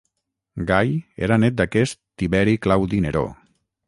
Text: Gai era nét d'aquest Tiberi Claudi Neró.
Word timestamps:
Gai 0.69 0.93
era 1.27 1.37
nét 1.43 1.59
d'aquest 1.59 1.99
Tiberi 2.21 2.57
Claudi 2.65 3.03
Neró. 3.05 3.23